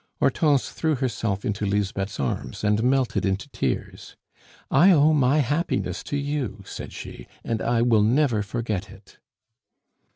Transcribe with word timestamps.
Hortense 0.19 0.71
threw 0.71 0.95
herself 0.95 1.45
into 1.45 1.63
Lisbeth's 1.63 2.19
arms 2.19 2.63
and 2.63 2.81
melted 2.81 3.23
into 3.23 3.47
tears. 3.49 4.15
"I 4.71 4.89
owe 4.91 5.13
my 5.13 5.41
happiness 5.41 6.01
to 6.05 6.17
you," 6.17 6.63
said 6.65 6.91
she, 6.91 7.27
"and 7.43 7.61
I 7.61 7.83
will 7.83 8.01
never 8.01 8.41
forget 8.41 8.89
it." 8.89 9.19